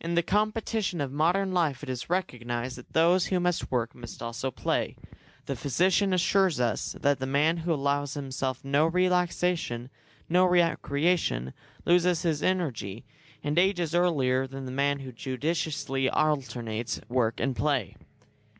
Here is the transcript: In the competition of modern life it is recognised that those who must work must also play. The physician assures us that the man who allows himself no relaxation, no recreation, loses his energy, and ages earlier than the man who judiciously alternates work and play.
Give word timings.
In 0.00 0.16
the 0.16 0.24
competition 0.24 1.00
of 1.00 1.12
modern 1.12 1.52
life 1.54 1.84
it 1.84 1.88
is 1.88 2.10
recognised 2.10 2.76
that 2.76 2.94
those 2.94 3.26
who 3.26 3.38
must 3.38 3.70
work 3.70 3.94
must 3.94 4.20
also 4.20 4.50
play. 4.50 4.96
The 5.46 5.54
physician 5.54 6.12
assures 6.12 6.58
us 6.58 6.96
that 7.00 7.20
the 7.20 7.28
man 7.28 7.58
who 7.58 7.72
allows 7.72 8.14
himself 8.14 8.64
no 8.64 8.86
relaxation, 8.88 9.88
no 10.28 10.46
recreation, 10.46 11.54
loses 11.84 12.22
his 12.22 12.42
energy, 12.42 13.04
and 13.44 13.56
ages 13.56 13.94
earlier 13.94 14.48
than 14.48 14.64
the 14.64 14.72
man 14.72 14.98
who 14.98 15.12
judiciously 15.12 16.10
alternates 16.10 17.00
work 17.08 17.38
and 17.38 17.54
play. 17.54 17.94